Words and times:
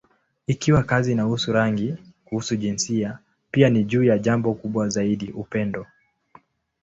Ikiwa 0.47 0.83
kazi 0.83 1.11
inahusu 1.11 1.53
rangi, 1.53 1.95
kuhusu 2.25 2.55
jinsia, 2.55 3.19
pia 3.51 3.69
ni 3.69 3.83
juu 3.83 4.03
ya 4.03 4.19
jambo 4.19 4.53
kubwa 4.53 4.89
zaidi: 4.89 5.31
upendo. 5.31 5.85